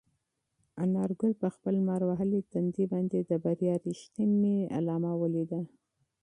انارګل 0.83 1.33
په 1.41 1.47
خپل 1.55 1.73
لمر 1.79 2.01
وهلي 2.05 2.41
تندي 2.51 2.85
باندې 2.93 3.19
د 3.29 3.31
بریا 3.43 3.75
رښتینې 3.87 4.55
نښه 4.85 5.13
ولیده. 5.21 5.61